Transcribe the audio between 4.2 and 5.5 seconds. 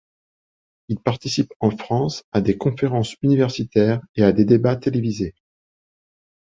à des débats télévisés.